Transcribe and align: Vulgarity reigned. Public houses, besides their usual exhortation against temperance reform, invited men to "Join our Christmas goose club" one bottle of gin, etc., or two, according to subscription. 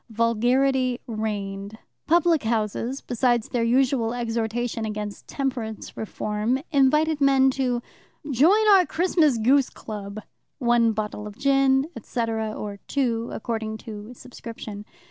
Vulgarity 0.09 0.99
reigned. 1.05 1.77
Public 2.07 2.41
houses, 2.41 3.01
besides 3.01 3.49
their 3.49 3.61
usual 3.63 4.15
exhortation 4.15 4.83
against 4.83 5.27
temperance 5.27 5.95
reform, 5.95 6.57
invited 6.71 7.21
men 7.21 7.51
to 7.51 7.83
"Join 8.31 8.67
our 8.69 8.87
Christmas 8.87 9.37
goose 9.37 9.69
club" 9.69 10.19
one 10.57 10.91
bottle 10.91 11.27
of 11.27 11.37
gin, 11.37 11.87
etc., 11.95 12.51
or 12.51 12.77
two, 12.87 13.29
according 13.31 13.77
to 13.85 14.11
subscription. 14.15 14.85